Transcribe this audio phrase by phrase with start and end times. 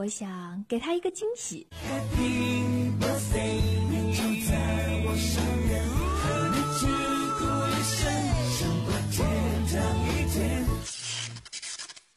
[0.00, 1.66] 我想给他一个惊喜。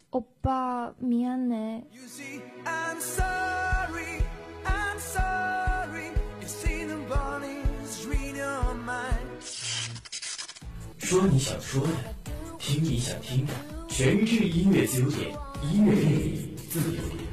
[0.10, 1.84] 欧巴，미안해。
[2.66, 4.24] I'm sorry,
[4.66, 6.12] I'm sorry.
[6.42, 9.40] It's in the morning, it's reading your mind.
[10.98, 11.94] 说你想说的，
[12.58, 13.54] 听你想听的，
[13.88, 15.32] 全智音乐自由点，
[15.72, 17.30] 音乐给你自由点。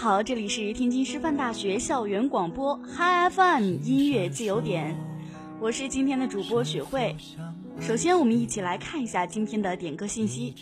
[0.00, 4.96] 好，这里是天津师范大学校园广播 Hi FM 音乐自由点，
[5.60, 7.16] 我是今天的主播雪慧。
[7.80, 10.54] 首先，我们一起来看一下今天的点歌信息。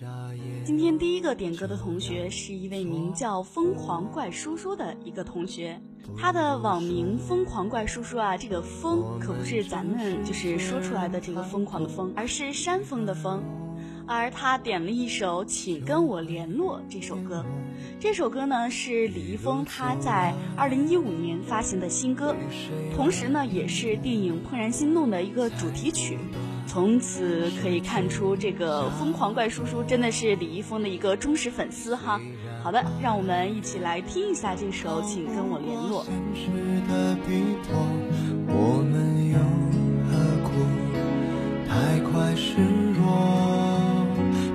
[0.65, 5.79] 今天第一个点歌的同学是一位名叫“疯狂怪叔叔”的一个同学，
[6.19, 13.43] 他的网名“疯狂怪叔叔”啊，这个“疯”可不是咱们就是说出来的这个“疯狂”的“疯”，而是山峰的“峰”。
[14.07, 17.45] 而他点了一首《请跟我联络》这首歌，
[17.99, 22.35] 这首歌呢是李易峰他在二零一五年发行的新歌，
[22.95, 26.17] 同时呢也是电影《怦然心动》的一个主题曲。
[26.69, 32.21] 从此可以看出，这个疯狂怪叔叔真的是李易峰的一个忠实粉丝哈。
[32.63, 36.05] 好的，让我们一起来听一下这首《请跟我联络》。
[38.49, 39.39] 我们又
[40.09, 42.13] 何苦太
[42.79, 42.86] 快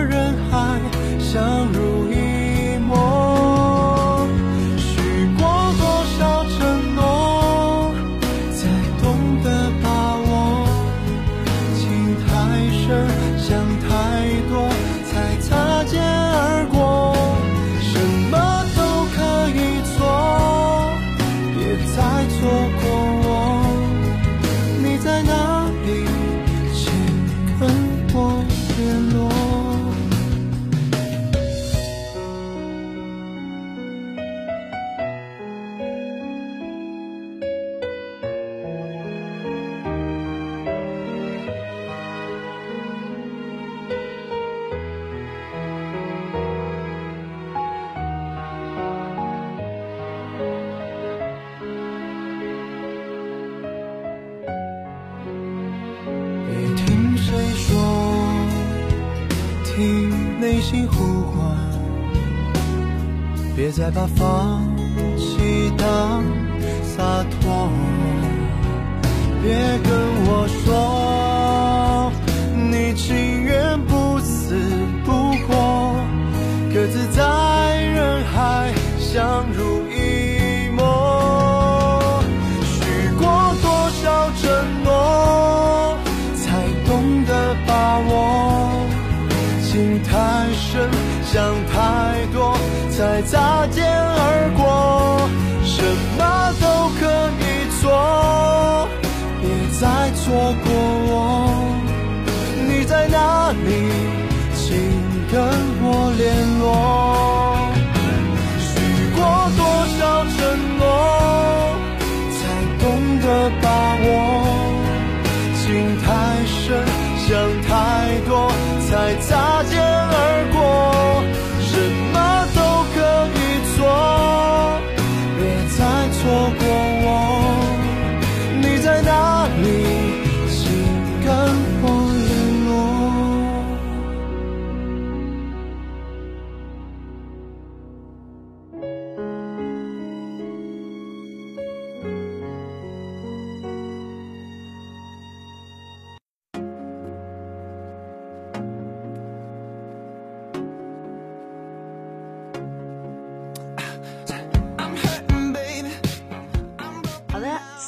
[63.94, 64.07] The.
[64.07, 64.31] far.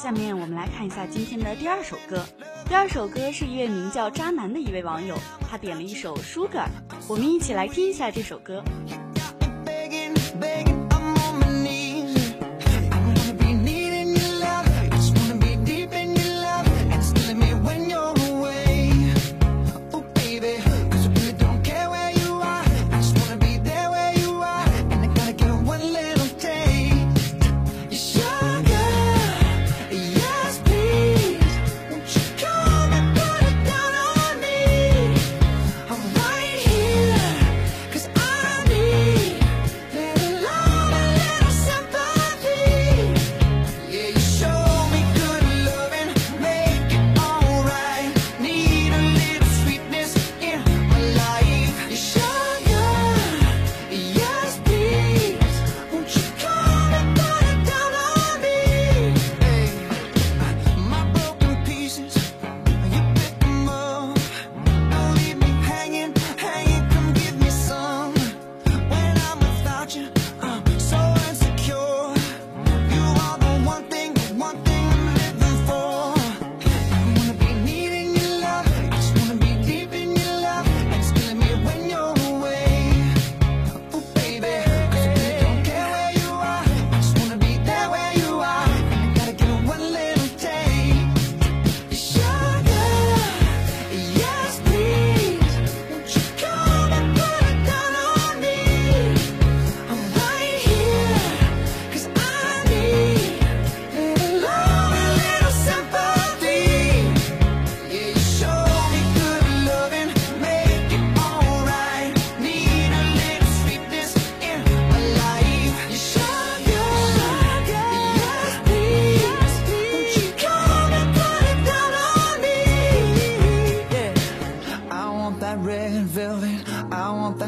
[0.04, 2.22] 下面我们来看一下今天的第二首歌。
[2.68, 5.16] 第二首歌是一位名叫渣男的一位网友，
[5.50, 6.50] 他点了一首《Sugar》，
[7.08, 8.62] 我们一起来听一下这首歌。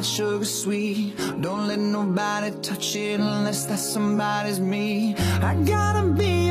[0.05, 6.44] sugar sweet Don't let nobody touch it unless that somebody's me I gotta be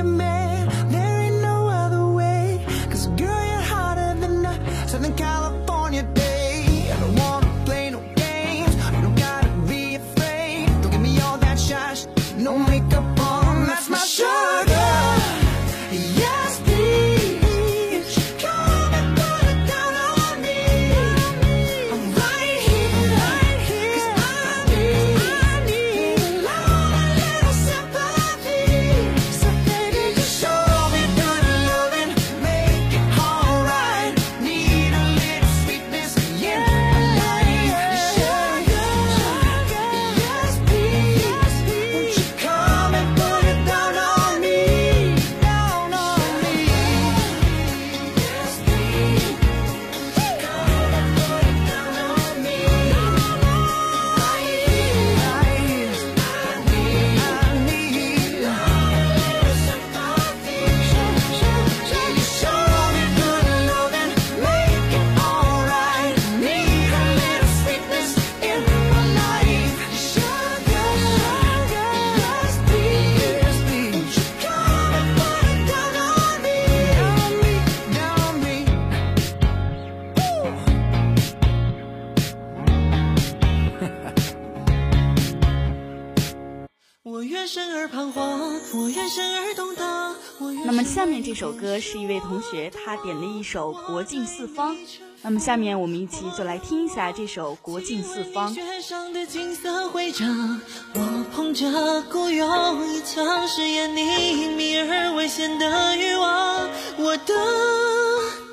[91.36, 94.76] 这首歌是一位同学他点了一首国境四方
[95.20, 100.60] 那么下面我们一起就来听一下这首国境四方雪上的金色徽章
[100.94, 104.03] 我捧着孤勇一腔饰演你
[104.43, 107.36] 隐秘而危险的欲望我等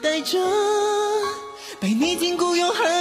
[0.01, 0.39] 待着
[1.79, 3.00] 被你禁锢永恒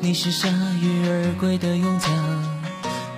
[0.00, 0.50] 你是铩
[0.80, 2.10] 羽而归的勇将，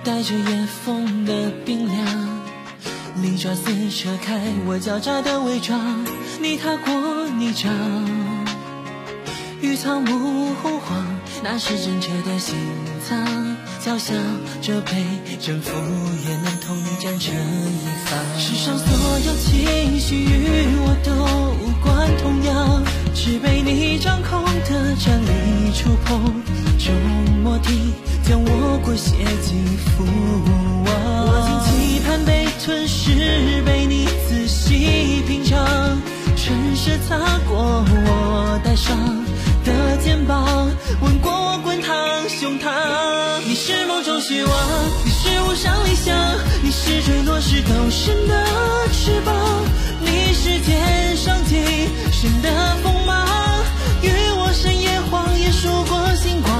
[0.03, 2.43] 带着夜风的冰凉，
[3.23, 6.05] 利爪撕扯开我狡诈的伪装，
[6.39, 7.67] 你踏过泥沼，
[9.61, 12.55] 与草木枯黄，那是真切的心
[13.09, 13.74] 脏。
[13.85, 14.15] 渺小，
[14.63, 14.89] 着被
[15.39, 15.71] 征服
[16.27, 18.17] 也能同你战成一方。
[18.35, 21.11] 世上所有情绪与我都
[21.61, 26.23] 无关痛痒，只被你掌控的战力触碰，
[26.79, 26.95] 终
[27.43, 27.93] 莫停，
[28.27, 30.03] 将我裹挟进覆
[30.87, 31.27] 网。
[31.27, 35.59] 我尽期盼被吞噬，被你仔细品尝，
[36.35, 37.55] 唇舌擦过
[37.87, 39.24] 我带伤。
[39.65, 40.69] 的肩膀，
[41.01, 41.95] 吻过我滚烫
[42.29, 42.69] 胸膛。
[43.45, 44.53] 你是梦中希望，
[45.03, 46.13] 你是无上理想，
[46.63, 48.45] 你是坠落时抖翅的
[48.93, 49.33] 翅膀，
[50.01, 51.57] 你是天上最
[52.11, 52.49] 神的
[52.83, 53.27] 锋芒。
[54.03, 56.53] 与我深夜荒野数过星光，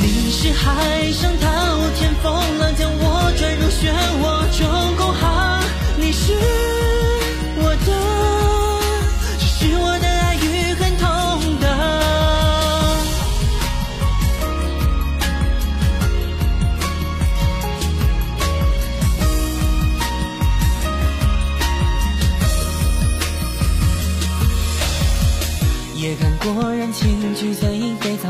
[0.00, 1.46] 你是海上滔
[1.98, 3.92] 天风浪，将我卷入漩
[4.24, 4.29] 涡。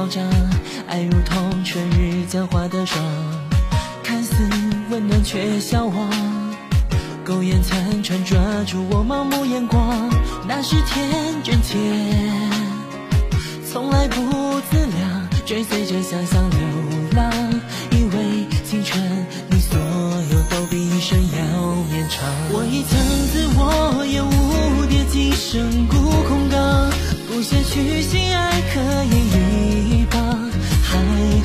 [0.01, 0.23] 爆炸，
[0.89, 3.05] 爱如同春日将化的霜，
[4.03, 4.35] 看似
[4.89, 6.55] 温暖却消亡。
[7.23, 10.09] 苟延残喘，抓住我盲目眼光，
[10.49, 11.07] 那是天
[11.45, 11.77] 真怯，
[13.71, 14.23] 从来不
[14.71, 16.59] 自量，追随着想象流
[17.15, 17.31] 浪，
[17.91, 19.03] 以为青春
[19.51, 22.25] 你所有都比一生要绵长。
[22.55, 22.99] 我已将
[23.33, 26.91] 自我也无点，今生孤空港，
[27.29, 29.50] 不屑去心爱，可以。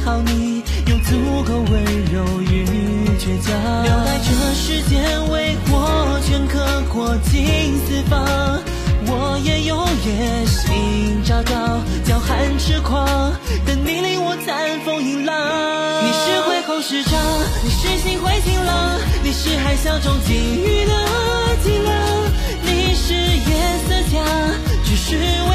[0.06, 1.84] 好，你有足够温
[2.14, 2.64] 柔与
[3.18, 3.84] 倔强。
[3.84, 5.00] 留在这世间
[5.32, 8.22] 为我镌刻过金四方，
[9.08, 13.34] 我也有野心昭昭，骄悍痴狂。
[13.66, 15.36] 等你令我餐风饮浪。
[16.04, 17.18] 你是恢弘时长，
[17.64, 20.94] 你是心怀晴朗，你是海啸中鲸鱼的
[21.64, 22.22] 脊梁，
[22.62, 25.16] 你是夜色将，只是
[25.50, 25.55] 我。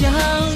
[0.00, 0.47] 想。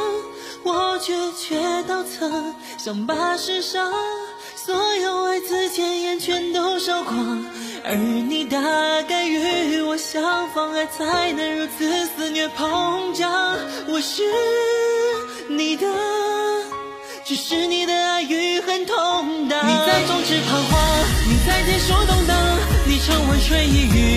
[0.63, 1.55] 我却缺
[1.87, 3.93] 到藏，想把世上
[4.57, 7.45] 所有爱字前言全都烧光，
[7.85, 8.59] 而你大
[9.03, 13.31] 概与我相仿，爱才能如此肆虐膨胀。
[13.87, 14.23] 我是
[15.49, 15.87] 你的，
[17.23, 19.65] 只是你的爱与恨同当。
[19.65, 20.77] 你在众志彷徨，
[21.25, 22.35] 你在天说动荡，
[22.85, 24.08] 你成为水一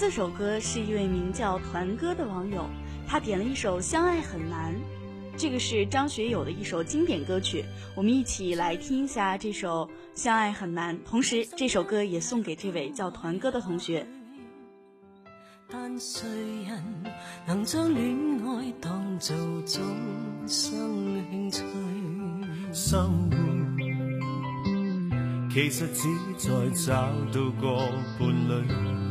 [0.00, 2.68] 四首歌是一位名叫团歌的网友，
[3.04, 4.72] 他点了一首《相爱很难》，
[5.36, 7.64] 这个是张学友的一首经典歌曲，
[7.96, 9.86] 我们一起来听一下这首
[10.20, 10.94] 《相爱很难》。
[11.04, 14.06] 同时，这首歌也送给这位叫团歌的同学。
[15.68, 16.22] 但谁
[16.68, 16.80] 人
[17.44, 19.36] 能将恋爱当做
[19.66, 19.82] 终
[20.46, 22.96] 生兴趣？
[25.52, 26.04] 其实只
[26.36, 26.48] 在
[26.86, 26.92] 找
[27.32, 27.50] 到
[28.16, 29.07] 伴侣。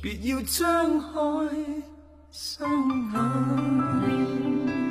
[0.00, 1.56] 别要张开
[2.30, 2.70] 双
[3.12, 4.85] 眼。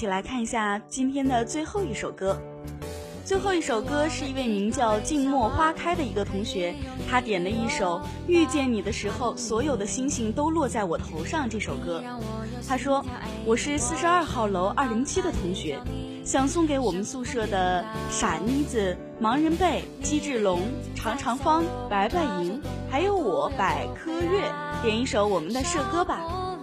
[0.02, 2.34] 起来看一下今天的最后一首歌。
[3.22, 6.74] 最后一首歌是一位名叫静默花开的一个同学，
[7.06, 12.02] 他点了一首《遇见你的时候，所有的星星都落在我头上》这首歌。
[12.66, 13.04] 他说
[13.44, 15.78] ：“我是四十二号楼二零七的同学，
[16.24, 20.62] 想送给我们宿舍的傻妮子、盲人贝、机智龙、
[20.94, 22.58] 长长方、白白莹，
[22.90, 24.50] 还有我百科月，
[24.82, 26.22] 点一首我们的社歌吧。”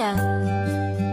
[0.00, 1.09] 呀。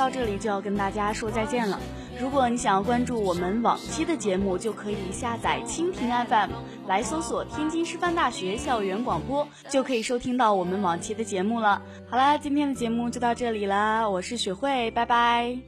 [0.00, 1.78] 到这里就要跟大家说再见了。
[2.18, 6.50] 如果你想要关注我们往期的节目，就可以下载蜻蜓 FM，
[6.86, 11.82] 来搜索天津师范大学校园广播，就可以收听到我们往期的节目了。
[12.08, 15.58] 好了，今天的节目就到这里了，我是雪慧，拜拜。